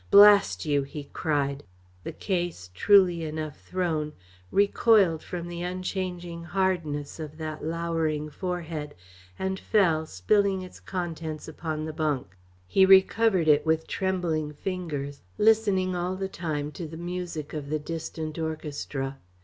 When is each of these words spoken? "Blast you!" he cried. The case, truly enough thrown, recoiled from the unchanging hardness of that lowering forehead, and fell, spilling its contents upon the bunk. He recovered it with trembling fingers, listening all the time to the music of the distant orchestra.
"Blast 0.09 0.65
you!" 0.65 0.81
he 0.81 1.11
cried. 1.13 1.63
The 2.03 2.11
case, 2.11 2.71
truly 2.73 3.23
enough 3.23 3.59
thrown, 3.61 4.13
recoiled 4.49 5.21
from 5.21 5.47
the 5.47 5.61
unchanging 5.61 6.43
hardness 6.43 7.19
of 7.19 7.37
that 7.37 7.63
lowering 7.63 8.31
forehead, 8.31 8.95
and 9.37 9.59
fell, 9.59 10.07
spilling 10.07 10.63
its 10.63 10.79
contents 10.79 11.47
upon 11.47 11.85
the 11.85 11.93
bunk. 11.93 12.35
He 12.65 12.83
recovered 12.83 13.47
it 13.47 13.63
with 13.63 13.85
trembling 13.87 14.53
fingers, 14.53 15.21
listening 15.37 15.95
all 15.95 16.15
the 16.15 16.27
time 16.27 16.71
to 16.71 16.87
the 16.87 16.97
music 16.97 17.53
of 17.53 17.69
the 17.69 17.77
distant 17.77 18.39
orchestra. 18.39 19.19